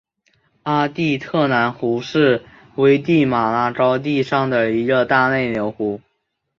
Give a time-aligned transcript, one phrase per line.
[0.63, 2.43] 阿蒂特兰湖是
[2.77, 6.01] 危地马拉高地上的一个大内流湖。